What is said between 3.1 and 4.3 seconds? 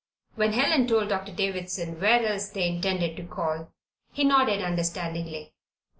to call, he